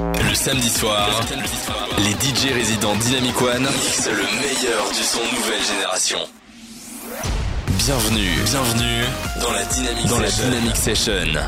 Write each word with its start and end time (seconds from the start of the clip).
Le 0.00 0.34
samedi 0.34 0.70
soir, 0.70 1.08
les 1.98 2.12
DJ 2.12 2.54
résidents 2.54 2.94
Dynamic 2.96 3.40
One 3.42 3.62
mixent 3.62 4.08
le 4.08 4.22
meilleur 4.40 4.88
du 4.92 5.02
son 5.02 5.20
nouvelle 5.20 5.62
génération. 5.62 6.18
Bienvenue, 7.68 8.34
bienvenue 8.46 9.04
dans 9.42 9.52
la 9.52 9.64
Dynamic 9.64 10.06
dans 10.06 10.18
Session. 10.20 10.44
La 10.44 10.50
Dynamic 10.50 10.76
Session. 10.76 11.40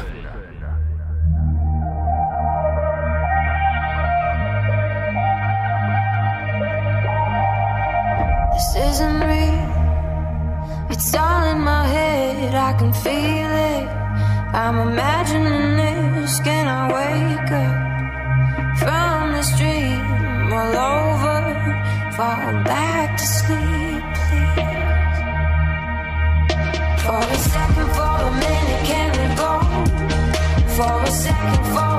all 20.52 20.77
over. 20.77 21.41
Fall 22.16 22.52
back 22.65 23.16
to 23.16 23.27
sleep, 23.38 24.02
please. 24.27 25.19
For 27.05 27.19
a 27.19 27.38
second, 27.52 27.88
for 27.97 28.15
a 28.28 28.30
minute, 28.45 28.83
can 28.91 29.11
we 29.19 29.27
go? 29.42 29.52
For 30.77 30.95
a 31.02 31.11
second, 31.11 31.65
for 31.75 31.91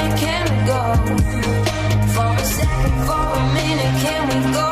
minute, 0.00 0.18
can 0.18 0.44
we 0.50 0.66
go? 0.66 0.82
For 2.14 2.34
a 2.34 2.44
second, 2.44 3.06
for 3.06 3.12
a 3.12 3.54
minute, 3.54 4.02
can 4.02 4.28
we 4.28 4.52
go? 4.52 4.69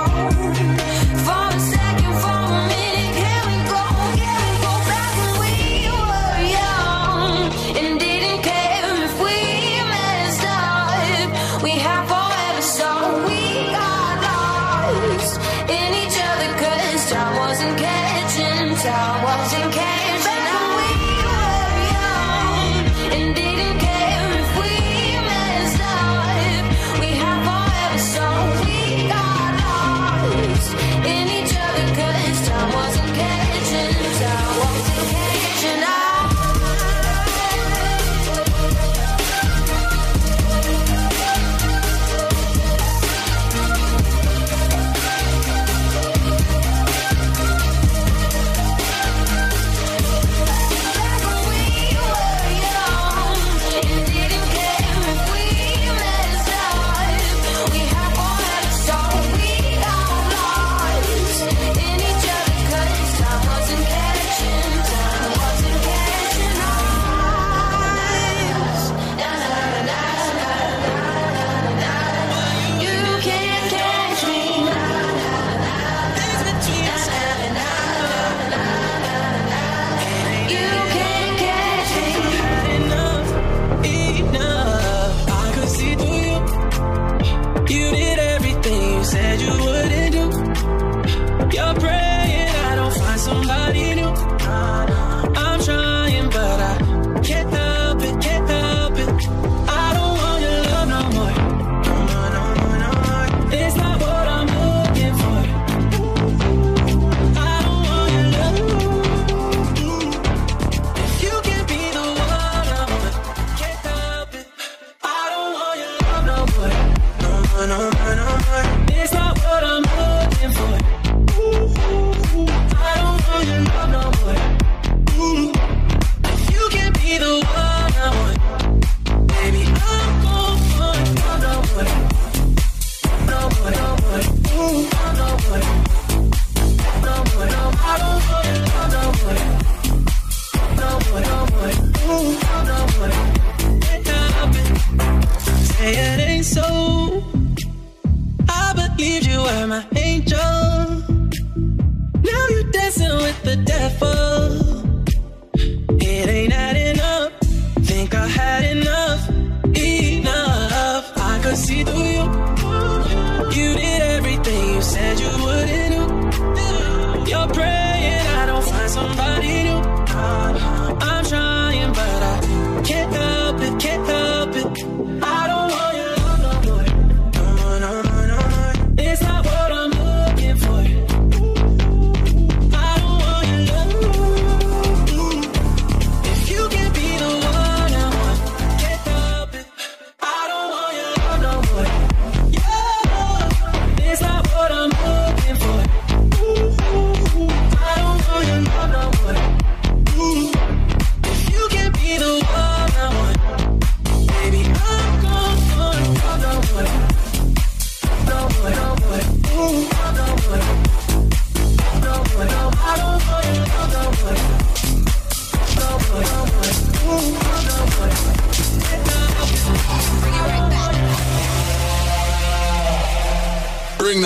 blood 158.59 158.71
in 158.71 158.88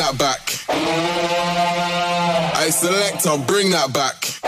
that 0.02 0.18
back. 0.18 0.42
I 2.56 2.70
select 2.70 3.26
on, 3.26 3.44
bring 3.46 3.70
that 3.70 3.92
back. 3.92 4.40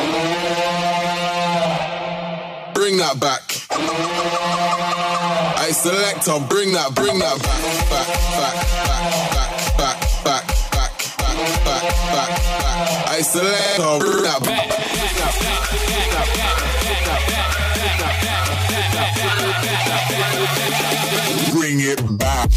Bring 2.75 2.97
that 2.97 3.21
back. 3.21 3.43
I 3.71 5.71
select 5.71 6.29
on, 6.29 6.49
bring 6.49 6.73
that, 6.73 6.93
bring 6.95 7.19
that 7.21 7.41
back, 7.43 7.62
back, 7.91 8.06
back, 8.35 8.55
back, 9.79 9.79
back, 9.79 10.01
back, 10.25 10.25
back, 10.25 10.49
back, 10.73 10.99
back, 11.19 11.39
back, 11.65 11.83
back. 12.11 12.31
I 13.09 13.21
select 13.23 13.79
on, 13.81 14.01
bring 14.01 14.23
that 14.25 14.43
back. 14.43 14.71
Bring 21.53 21.81
it 21.81 22.19
back. 22.19 22.51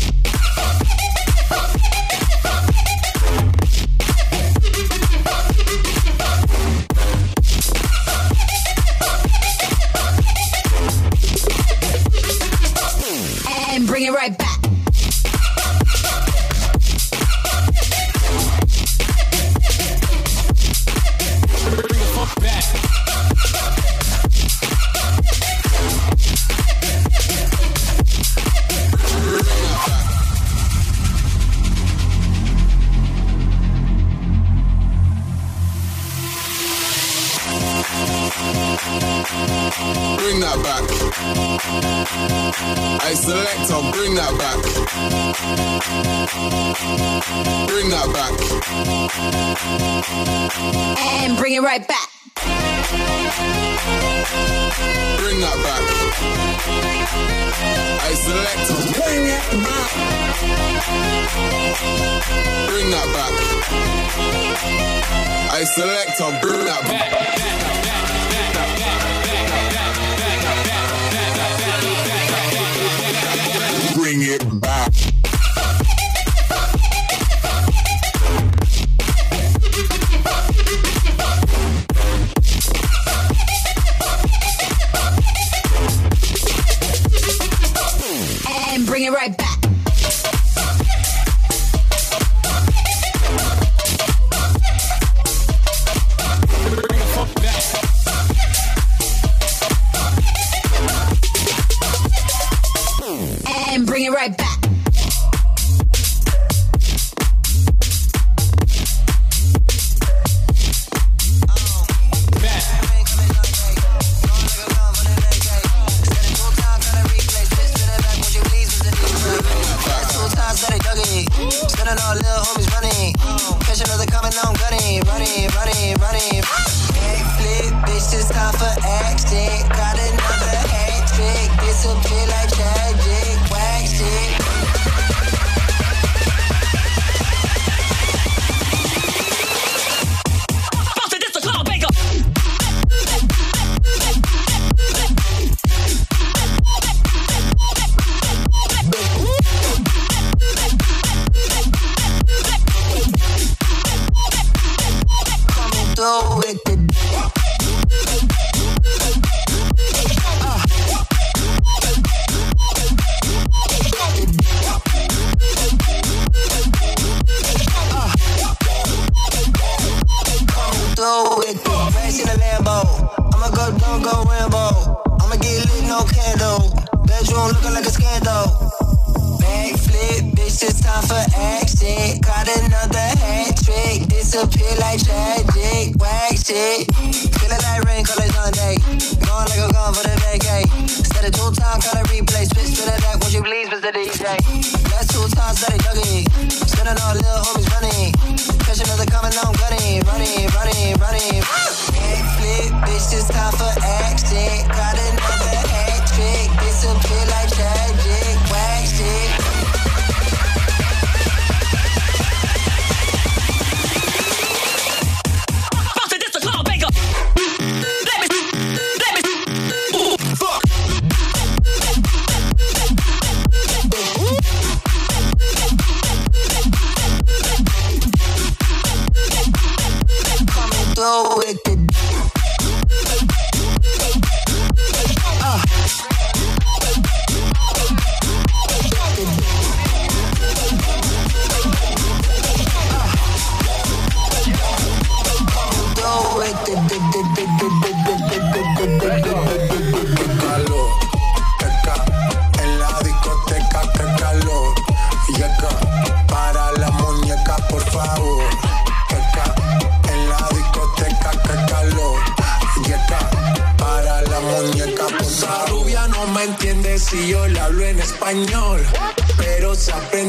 time, 191.54 191.80
gotta 191.80 192.04
replay, 192.09 192.45
switch 192.45 192.80
with 192.80 192.96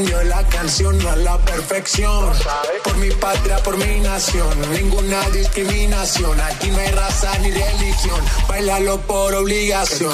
la 0.04 0.46
canción 0.48 0.98
no 0.98 1.10
a 1.10 1.16
la 1.16 1.38
perfección. 1.38 2.32
Por 2.84 2.96
mi 2.98 3.10
patria, 3.10 3.58
por 3.58 3.76
mi 3.76 4.00
nación, 4.00 4.48
ninguna 4.72 5.20
discriminación. 5.30 6.40
Aquí 6.40 6.70
no 6.70 6.78
hay 6.78 6.90
raza 6.90 7.36
ni 7.38 7.50
religión. 7.50 8.20
Bailalo 8.48 8.98
por 9.00 9.34
obligación. 9.34 10.12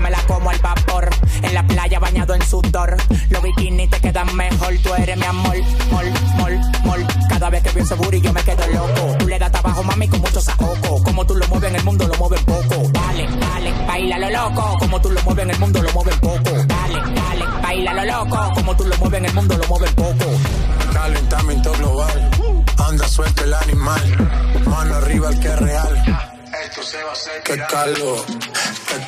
Me 0.00 0.10
la 0.10 0.20
como 0.26 0.50
al 0.50 0.58
vapor. 0.58 1.08
En 1.42 1.54
la 1.54 1.66
playa 1.66 1.98
bañado 1.98 2.34
en 2.34 2.42
sudor. 2.42 2.96
Los 3.30 3.42
bikinis 3.42 3.88
te 3.88 3.98
quedan 4.00 4.34
mejor. 4.36 4.74
Tú 4.82 4.94
eres 4.94 5.16
mi 5.16 5.24
amor. 5.24 5.56
Mol, 5.90 6.06
mol, 6.36 6.60
mol. 6.84 7.06
Cada 7.30 7.48
vez 7.48 7.62
que 7.62 7.80
ese 7.80 7.94
booty 7.94 8.20
yo 8.20 8.32
me 8.32 8.42
quedo 8.42 8.66
loco. 8.68 9.16
Tú 9.18 9.26
le 9.26 9.38
das 9.38 9.50
trabajo, 9.50 9.82
mami, 9.82 10.06
con 10.08 10.20
mucho 10.20 10.40
saoco. 10.40 11.02
Como 11.02 11.26
tú 11.26 11.34
lo 11.34 11.46
mueves 11.48 11.70
en 11.70 11.76
el 11.76 11.84
mundo, 11.84 12.06
lo 12.06 12.14
mueves 12.16 12.42
poco. 12.42 12.90
Dale, 12.92 13.26
dale, 13.40 13.72
baila 13.86 14.18
lo 14.18 14.30
loco. 14.30 14.76
Como 14.78 15.00
tú 15.00 15.10
lo 15.10 15.22
mueves 15.22 15.44
en 15.44 15.50
el 15.50 15.58
mundo, 15.58 15.82
lo 15.82 15.92
mueves 15.92 16.16
poco. 16.16 16.50
Dale, 16.66 17.00
dale, 17.14 17.44
baila 17.62 17.94
lo 17.94 18.04
loco. 18.04 18.50
Como 18.54 18.76
tú 18.76 18.84
lo 18.84 18.96
mueves 18.98 19.18
en 19.18 19.24
el 19.26 19.34
mundo, 19.34 19.56
lo 19.56 19.66
mueves 19.66 19.92
poco. 19.94 20.24
Calentamiento 20.92 21.72
global. 21.72 22.30
Anda 22.76 23.08
suelto 23.08 23.44
el 23.44 23.54
animal. 23.54 24.28
Mano 24.66 24.94
arriba 24.96 25.30
el 25.30 25.40
que 25.40 25.48
es 25.48 25.58
real. 25.58 26.25
Qué 27.42 27.56
calor, 27.70 28.22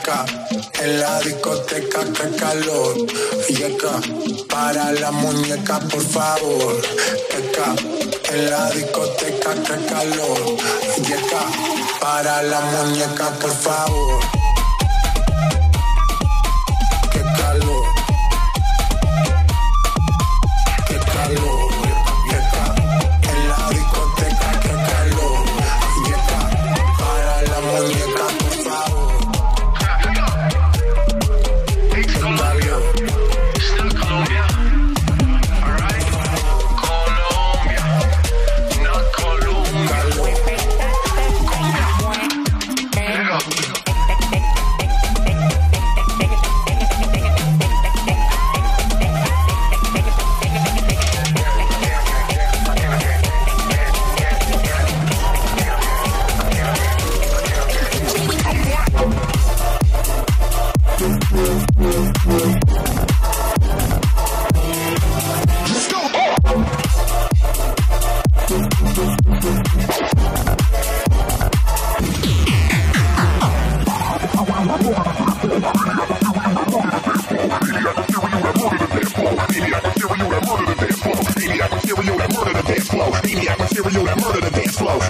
ca. 0.03 0.25
En 0.81 1.01
la 1.01 1.21
discoteca, 1.21 2.01
qué 2.15 2.35
calor. 2.35 2.97
Yeca, 3.47 4.01
para 4.49 4.91
la 4.93 5.11
muñeca, 5.11 5.79
por 5.81 6.03
favor. 6.03 6.81
Ca. 7.55 7.75
En 8.33 8.51
la 8.51 8.71
discoteca, 8.71 9.53
qué 9.53 9.85
calor. 9.85 10.57
Yeca, 11.03 11.43
para 12.01 12.43
la 12.43 12.61
muñeca, 12.61 13.31
por 13.39 13.53
favor. 13.53 14.48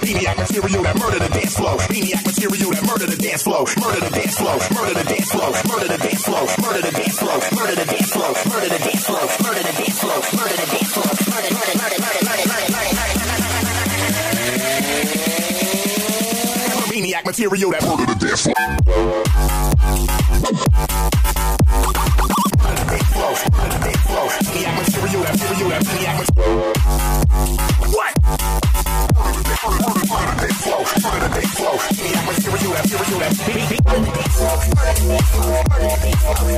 Maniac 0.09 0.37
material 0.39 0.81
that 0.81 0.97
murder 0.97 1.19
the 1.19 1.29
dance 1.29 1.53
flow. 1.53 1.77
Maniac 1.85 2.25
material 2.25 2.71
that 2.73 2.81
murder 2.81 3.05
the 3.05 3.15
dance 3.15 3.43
flow. 3.45 3.61
Murder 3.77 4.01
the 4.01 4.09
dance 4.09 4.33
flow. 4.41 4.57
Murder 4.73 4.97
the 4.97 5.05
dance 5.05 5.29
flow. 5.29 5.53
Murder 5.69 5.85
the 5.85 6.01
dance 6.01 6.25
flow. 6.25 6.49
Murder 6.65 6.81
the 6.81 6.97
dance 6.97 7.13
flow. 7.13 7.37
Murder 7.53 7.77
the 7.77 7.85
dance 7.85 8.09
flow. 8.09 8.33
Murder 8.49 8.73
the 8.73 8.81
dance 8.89 9.05
flow. 9.05 9.29
Murder 9.45 9.61
the 9.69 9.77
dance 9.77 10.01
flow. 10.01 10.17
Murder 10.33 10.57
the 10.57 10.65
dance 10.65 10.89
flow. 10.89 11.05
Murder, 11.29 11.53
murder, 11.53 11.77
murder, 11.77 12.01
murder, 12.01 12.25
murder, 12.25 12.49
murder, 12.49 12.73
murder. 12.73 13.53
Maniac 16.89 17.21
material 17.29 17.69
that 17.69 17.85
murder 17.85 18.09
the 18.09 18.17
dance 18.17 18.49
floor. 18.49 18.57
Murder 22.57 22.81
the 22.81 22.89
dance 22.89 23.13
flow. 23.13 23.29
Murder 23.53 23.77
the 23.77 23.85
dance 23.85 24.01
flow. 24.09 24.25
Maniac 24.49 24.73
material 24.73 25.21
that 25.21 25.37
murder 25.37 25.53
the 25.53 25.85
maniac 25.85 26.17
material. 26.17 26.38
Nerd! 36.01 36.49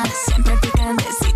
Siempre 0.00 0.56
picantecito. 0.56 1.31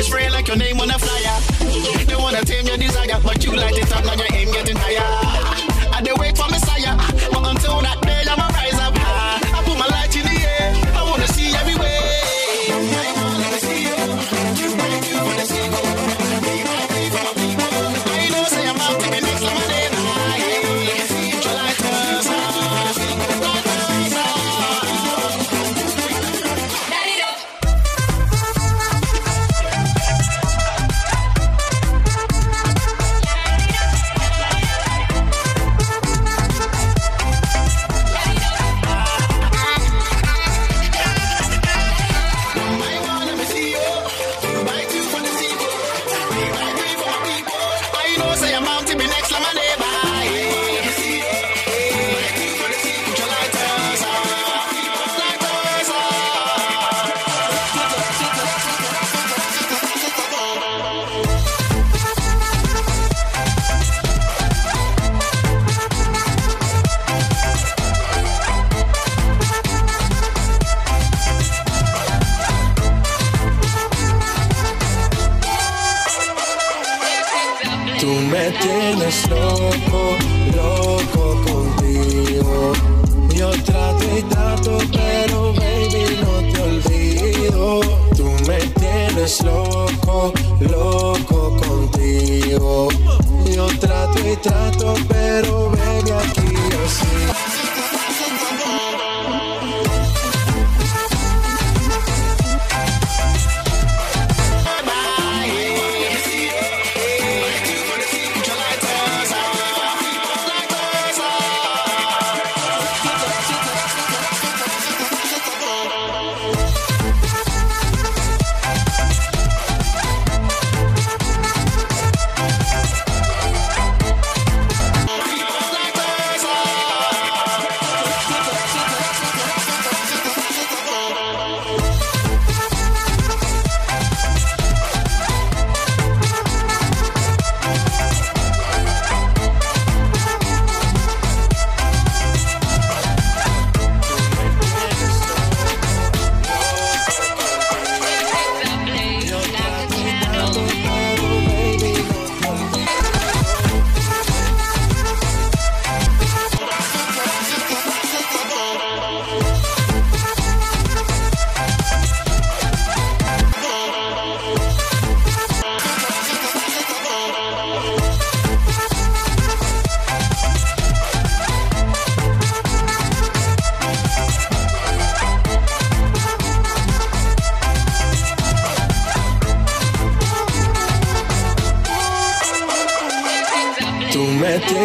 Spray 0.00 0.30
like 0.30 0.48
your 0.48 0.56
name 0.56 0.80
on 0.80 0.90
a 0.90 0.98
flyer. 0.98 2.04
They 2.06 2.16
wanna 2.16 2.44
tame 2.44 2.66
your 2.66 2.76
desire, 2.76 3.20
but 3.22 3.44
you 3.44 3.54
light 3.54 3.76
it 3.76 3.92
up, 3.92 4.04
now 4.04 4.14
you're 4.14 4.39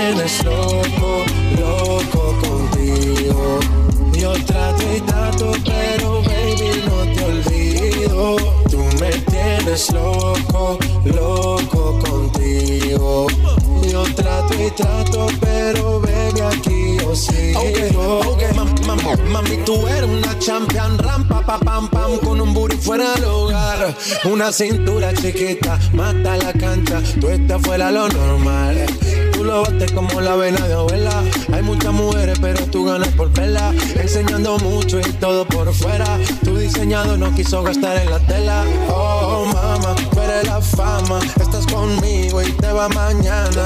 tienes 0.06 0.44
loco, 0.44 1.24
loco 1.60 2.36
contigo. 2.42 3.60
Yo 4.14 4.34
trato 4.46 4.84
y 4.96 5.02
trato, 5.02 5.52
pero 5.66 6.22
baby 6.22 6.84
no 6.86 7.14
te 7.16 7.26
olvido. 7.26 8.36
Tú 8.70 8.78
me 9.00 9.10
tienes 9.32 9.92
loco, 9.92 10.78
loco 11.06 12.00
contigo. 12.00 13.28
Yo 13.92 14.04
trato 14.16 14.54
y 14.54 14.70
trato, 14.72 15.28
pero 15.40 16.00
baby 16.02 16.42
aquí 16.42 16.98
yo 17.02 17.16
sigo. 17.16 17.62
Mam- 18.56 18.76
mam- 18.86 19.26
Mami, 19.30 19.58
tú 19.66 19.88
eres 19.88 20.04
una 20.10 20.38
champion 20.40 20.98
rampa, 21.00 21.42
pa, 21.46 21.58
pam, 21.60 21.90
pam, 21.90 22.18
con 22.20 22.40
un 22.42 22.54
booty 22.54 22.78
fuera 22.78 23.14
del 23.16 23.26
hogar. 23.26 23.96
Una 24.26 24.52
cintura 24.52 25.14
chiquita, 25.14 25.80
mata 25.94 26.38
la 26.38 26.54
cancha, 26.54 27.02
tú 27.20 27.28
estás 27.30 27.62
fuera 27.62 27.92
lo 27.92 28.08
normal. 28.08 28.86
Tú 29.36 29.44
lo 29.44 29.64
bates 29.64 29.92
como 29.92 30.22
la 30.22 30.36
vena 30.38 30.66
de 30.66 30.74
abuela. 30.74 31.22
Hay 31.52 31.62
muchas 31.62 31.92
mujeres, 31.92 32.40
pero 32.40 32.66
tú 32.68 32.86
ganas 32.86 33.10
por 33.10 33.30
verla. 33.34 33.74
Enseñando 34.00 34.58
mucho 34.60 34.98
y 34.98 35.12
todo 35.20 35.46
por 35.46 35.74
fuera. 35.74 36.06
Tu 36.46 36.58
diseñado 36.58 37.18
no 37.18 37.36
quiso 37.36 37.62
gastar 37.62 37.98
en 37.98 38.12
la 38.12 38.20
tela. 38.20 38.64
Oh, 38.88 39.46
mama, 39.54 39.94
tú 39.96 40.20
la 40.46 40.62
fama. 40.62 41.20
Estás 41.40 41.68
conmigo 41.68 42.42
y 42.42 42.50
te 42.54 42.72
va 42.72 42.88
mañana. 42.90 43.66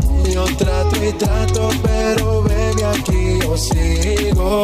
Yo 0.29 0.45
trato 0.57 1.03
y 1.03 1.11
trato, 1.13 1.69
pero 1.83 2.43
baby 2.43 2.83
aquí 2.83 3.39
yo 3.41 3.57
sigo. 3.57 4.63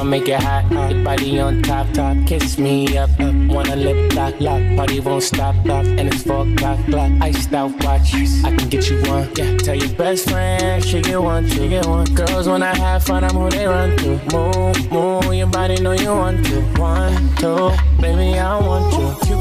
I 0.00 0.02
make 0.02 0.28
it 0.28 0.42
hot, 0.42 0.64
hot. 0.72 1.04
Body 1.04 1.38
on 1.40 1.60
top, 1.60 1.86
top. 1.92 2.16
Kiss 2.26 2.58
me 2.58 2.96
up, 2.96 3.10
up. 3.20 3.34
Wanna 3.50 3.76
lip 3.76 4.14
lock, 4.14 4.34
lock. 4.40 4.62
Party 4.74 4.98
won't 4.98 5.22
stop, 5.22 5.54
lock. 5.66 5.84
And 5.84 6.08
it's 6.08 6.22
four 6.22 6.48
o'clock, 6.48 6.78
clock. 6.86 7.12
Iced 7.20 7.52
out 7.52 7.72
watch. 7.84 8.14
I 8.14 8.56
can 8.56 8.68
get 8.70 8.88
you 8.88 8.96
one. 9.02 9.28
Yeah. 9.36 9.58
Tell 9.58 9.74
your 9.74 9.90
best 9.90 10.30
friend 10.30 10.82
she 10.82 11.02
get 11.02 11.20
one, 11.20 11.46
she 11.50 11.68
get 11.68 11.86
one. 11.86 12.06
Girls 12.14 12.48
when 12.48 12.62
I 12.62 12.74
have 12.74 13.04
fun, 13.04 13.24
I'm 13.24 13.36
who 13.36 13.50
they 13.50 13.66
run 13.66 13.94
to. 13.98 14.18
Move, 14.32 14.90
move. 14.90 15.34
Your 15.34 15.48
body 15.48 15.78
know 15.82 15.92
you 15.92 16.14
want 16.14 16.46
to. 16.46 16.60
One, 16.80 17.36
two, 17.36 17.70
baby 18.00 18.38
I 18.38 18.58
want 18.58 18.94
you. 19.28 19.39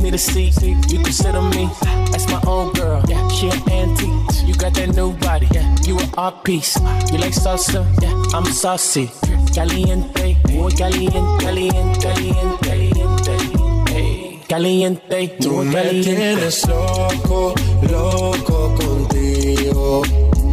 Need 0.00 0.14
a 0.14 0.18
seat. 0.18 0.60
You 0.62 0.98
can 1.02 1.12
sit 1.12 1.34
on 1.34 1.50
me. 1.50 1.68
That's 2.10 2.26
my 2.28 2.40
old 2.46 2.74
girl. 2.74 3.02
Yeah. 3.08 3.28
She 3.28 3.48
an 3.48 3.62
antique. 3.70 4.46
You 4.46 4.54
got 4.54 4.74
that 4.74 4.94
new 4.94 5.12
body. 5.18 5.48
Yeah. 5.52 5.74
You 5.84 5.98
an 5.98 6.10
art 6.16 6.44
piece. 6.44 6.76
You 7.12 7.18
like 7.18 7.34
salsa? 7.34 7.84
Yeah. 8.02 8.36
I'm 8.36 8.44
saucy. 8.46 9.10
Caliente. 9.54 10.36
Muy 10.50 10.72
caliente, 10.72 11.44
caliente, 11.44 11.98
caliente, 12.00 13.24
caliente. 13.24 14.44
Caliente. 14.48 15.28
Tú 15.40 15.64
me 15.64 16.02
tienes 16.02 16.66
loco, 16.68 17.54
loco 17.90 18.74
contigo. 18.74 20.02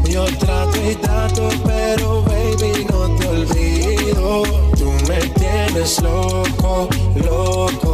Yo 0.10 0.26
trato 0.38 0.78
y 0.90 0.96
trato, 0.96 1.50
pero 1.66 2.22
baby 2.24 2.86
no 2.90 3.16
te 3.18 3.28
olvido. 3.28 4.44
Tú 4.78 4.92
me 5.08 5.20
tienes 5.40 6.02
loco, 6.02 6.90
loco 7.16 7.93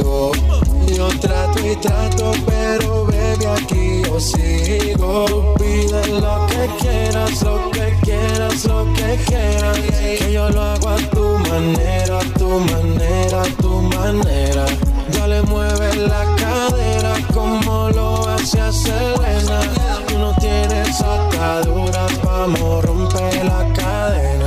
Yo 0.00 1.08
trato 1.20 1.58
y 1.66 1.74
trato, 1.76 2.32
pero 2.46 3.04
baby 3.06 3.46
aquí 3.46 4.02
yo 4.04 4.20
sigo. 4.20 5.54
Pide 5.58 6.06
lo 6.20 6.46
que 6.46 6.70
quieras, 6.80 7.42
lo 7.42 7.70
que 7.70 7.96
quieras, 8.02 8.64
lo 8.64 8.84
que 8.94 9.16
quieras. 9.26 9.78
Que 9.78 10.32
yo 10.32 10.48
lo 10.50 10.62
hago 10.62 10.88
a 10.88 10.96
tu 10.96 11.38
manera, 11.50 12.18
a 12.18 12.38
tu 12.38 12.48
manera, 12.60 13.42
a 13.42 13.62
tu 13.62 13.82
manera. 13.82 14.64
Dale, 15.12 15.42
mueve 15.42 15.96
la 15.96 16.24
cadera 16.36 17.14
como 17.34 17.90
lo 17.90 18.28
hace 18.28 18.72
Selena. 18.72 19.60
Tú 20.06 20.18
no 20.18 20.32
tienes 20.40 21.00
ataduras, 21.00 22.22
vamos, 22.22 22.84
rompe 22.84 23.44
la 23.44 23.72
cadena. 23.74 24.37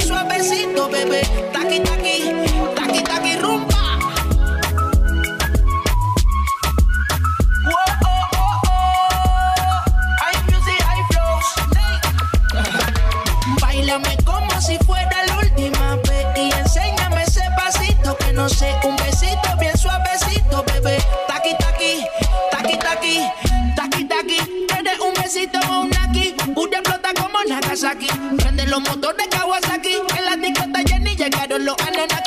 Suavecito, 0.00 0.88
bebé. 0.88 1.22
Taqui 1.52 1.80
taqui, 1.80 2.29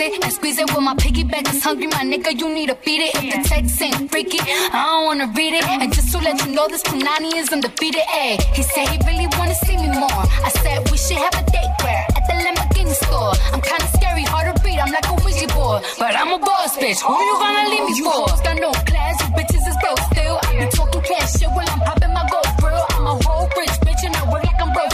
and 0.00 0.14
it 0.14 0.24
and 0.24 0.32
squeeze 0.32 0.58
it. 0.58 0.72
When 0.74 0.84
my 0.84 0.94
piggyback 0.94 1.52
is 1.52 1.62
hungry, 1.62 1.86
my 1.88 2.04
nigga, 2.04 2.38
you 2.38 2.48
need 2.54 2.68
to 2.68 2.74
feed 2.76 3.02
it. 3.02 3.14
If 3.16 3.24
the 3.34 3.48
text 3.48 3.82
ain't 3.82 4.10
freaky, 4.10 4.38
I 4.40 4.84
don't 4.86 5.04
wanna 5.06 5.26
read 5.36 5.54
it. 5.54 5.64
And 5.66 5.92
just 5.92 6.12
to 6.12 6.18
let 6.18 6.44
you 6.44 6.52
know, 6.52 6.68
this 6.68 6.82
Punani 6.82 7.34
is 7.34 7.48
undefeated. 7.52 8.02
Ay, 8.08 8.38
he 8.54 8.62
said 8.62 8.88
he 8.88 8.98
really 9.06 9.26
wanna 9.38 9.54
see 9.66 9.76
me 9.76 9.88
more. 9.88 10.22
I 10.46 10.50
said 10.62 10.88
we 10.90 10.96
should 10.98 11.18
have 11.18 11.34
a 11.34 11.44
date 11.50 11.72
where 11.82 12.04
at 12.16 12.22
the 12.28 12.34
Lamborghini 12.44 12.94
store. 12.94 13.32
I'm 13.52 13.60
kinda 13.60 13.86
scary, 13.96 14.22
hard 14.22 14.54
to 14.54 14.62
read. 14.62 14.78
I'm 14.78 14.92
like 14.92 15.06
a 15.08 15.14
Ouija 15.24 15.48
board, 15.54 15.82
but 15.98 16.14
I'm 16.14 16.32
a 16.32 16.38
boss 16.38 16.76
bitch. 16.76 17.00
Who 17.02 17.14
you 17.18 17.34
gonna 17.42 17.68
leave 17.68 17.84
me 17.88 17.94
You 17.98 18.04
for? 18.04 18.26
got 18.42 18.56
no 18.60 18.70
class, 18.86 19.16
you 19.22 19.28
bitches 19.34 19.64
is 19.70 19.76
broke 19.82 20.00
still. 20.12 20.38
I 20.46 20.50
be 20.60 20.66
talking 20.70 21.02
cash 21.02 21.32
shit 21.38 21.50
while 21.50 21.68
I'm 21.68 21.80
popping 21.80 22.12
my 22.12 22.24
gold 22.30 22.46
grill. 22.60 22.84
I'm 22.94 23.06
a 23.06 23.14
whole 23.26 23.48
rich 23.58 23.74
bitch 23.86 24.02
and 24.06 24.14
I 24.16 24.22
work 24.30 24.44
like 24.44 24.60
I'm 24.60 24.72
broke 24.72 24.92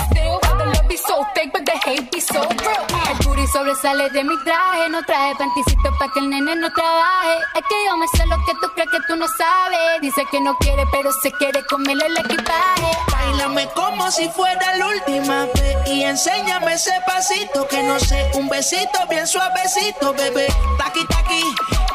so 0.97 1.25
fake, 1.35 1.53
but 1.53 1.65
the 1.65 1.73
hate 1.85 2.11
be 2.11 2.21
so. 2.21 2.41
El 2.41 3.17
booty 3.25 3.47
sobresale 3.49 4.11
de 4.11 4.25
mi 4.25 4.37
traje, 4.45 4.89
no 4.91 5.03
traje 5.03 5.35
panticito 5.37 5.91
pa' 5.99 6.09
que 6.13 6.21
el 6.21 6.31
nene 6.31 6.57
no 6.57 6.73
trabaje. 6.73 7.39
Es 7.55 7.63
que 7.69 7.75
yo 7.87 7.97
me 7.97 8.07
sé 8.09 8.27
lo 8.27 8.37
que 8.45 8.53
tú 8.61 8.69
crees 8.75 8.91
que 8.91 8.99
tú 9.07 9.17
no 9.17 9.27
sabes. 9.29 10.01
Dice 10.01 10.23
que 10.31 10.41
no 10.41 10.57
quiere, 10.57 10.85
pero 10.93 11.11
se 11.23 11.31
quiere 11.33 11.65
comerle 11.67 12.07
el 12.07 12.17
equipaje. 12.19 12.91
Báilame 13.11 13.69
como 13.75 14.11
si 14.11 14.29
fuera 14.29 14.77
la 14.77 14.87
última 14.87 15.47
vez 15.55 15.77
y 15.87 16.03
enséñame 16.05 16.75
ese 16.75 16.93
pasito 17.07 17.67
que 17.69 17.83
no 17.83 17.99
sé, 17.99 18.31
un 18.35 18.49
besito 18.49 18.99
bien 19.09 19.27
suavecito, 19.27 20.13
bebé. 20.15 20.49
Taqui 20.79 21.05
taqui, 21.07 21.43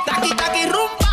taqui 0.06 0.36
taqui 0.36 0.66
rumba. 0.66 1.09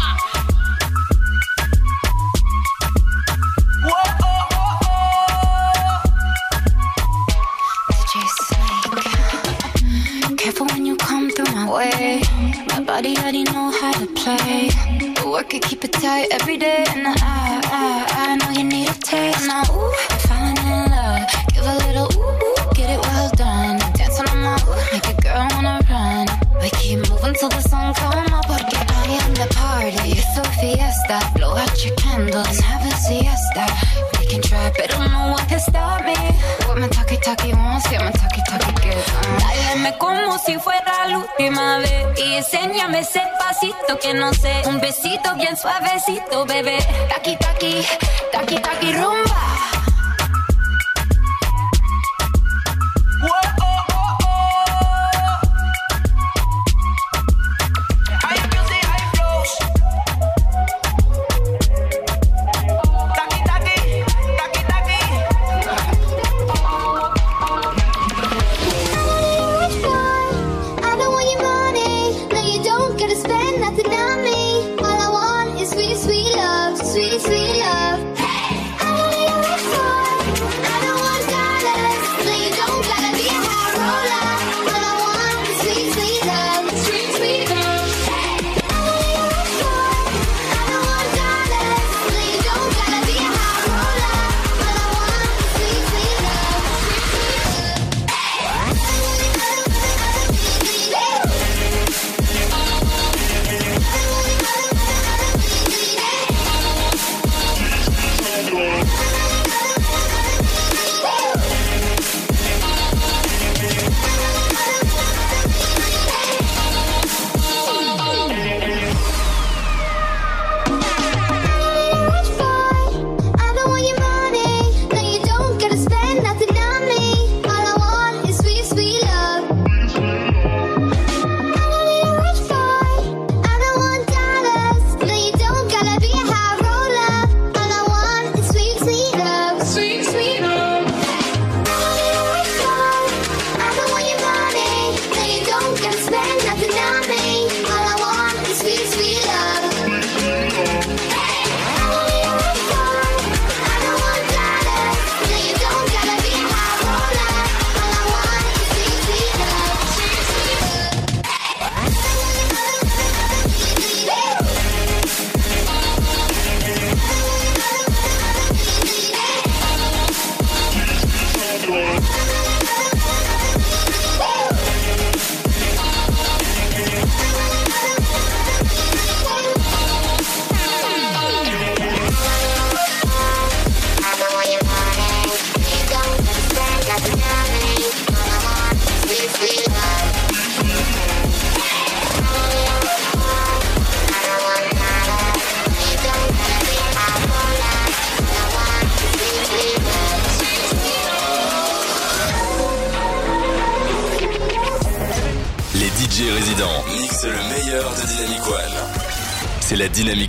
Way. 11.94 12.22
My 12.68 12.80
body 12.80 13.16
already 13.16 13.44
know 13.44 13.70
how 13.70 13.92
to 13.92 14.06
play. 14.20 14.70
But 15.14 15.26
work 15.26 15.54
it, 15.54 15.62
keep 15.62 15.84
it 15.84 15.92
tight 15.92 16.28
every 16.32 16.56
day. 16.56 16.84
And 16.88 17.06
I, 17.06 17.14
I, 17.22 17.92
I 18.22 18.36
know 18.36 18.50
you 18.58 18.64
need 18.64 18.88
a 18.88 18.94
taste. 18.94 19.46
Now, 19.46 19.62
ooh, 19.70 19.92
I'm 20.10 20.18
falling 20.28 20.58
in 20.72 20.90
love. 20.90 21.22
Give 21.54 21.66
a 21.66 21.76
little 21.86 22.08
ooh, 22.16 22.44
ooh, 22.44 22.74
get 22.74 22.90
it 22.90 23.00
well 23.06 23.30
done. 23.36 23.78
Dancing 23.94 24.28
on 24.28 24.38
my 24.42 24.56
ooh, 24.66 24.92
make 24.92 25.06
a 25.06 25.16
girl 25.22 25.46
wanna 25.52 25.80
run. 25.90 26.26
We 26.60 26.70
keep 26.70 26.98
moving 27.10 27.34
till 27.34 27.50
the 27.50 27.60
sun 27.60 27.94
come 27.94 28.25
a 30.38 30.44
fiesta. 30.60 31.18
Blow 31.34 31.56
out 31.56 31.84
your 31.84 31.94
candles 31.96 32.48
and 32.48 32.60
have 32.64 32.84
a 32.84 32.94
siesta. 32.96 33.66
We 34.20 34.26
can 34.26 34.42
try, 34.42 34.72
but 34.76 34.90
don't 34.90 35.10
know 35.10 35.32
what 35.32 35.48
can 35.48 35.60
stop 35.60 36.04
me. 36.04 36.14
What 36.66 36.78
my 36.78 36.88
talkie 36.88 37.16
talkie 37.18 37.52
wants, 37.52 37.88
get 37.90 38.00
my 38.04 38.10
talkie 38.10 38.42
talkie 38.48 38.74
gets. 38.82 39.10
Uh. 39.10 39.38
Dáleme 39.40 39.98
como 39.98 40.38
si 40.38 40.58
fuera 40.58 41.08
la 41.08 41.18
última 41.18 41.78
vez 41.78 42.18
y 42.18 42.34
enséñame 42.34 43.00
ese 43.00 43.22
pasito 43.38 43.98
que 44.00 44.14
no 44.14 44.32
sé, 44.34 44.62
un 44.66 44.80
besito 44.80 45.34
bien 45.36 45.56
suavecito, 45.56 46.44
bebé. 46.46 46.78
Taki 47.08 47.36
taki, 47.36 47.84
taki 48.32 48.56
taki 48.60 48.92
rumba. 48.92 49.55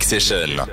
Session. 0.08 0.68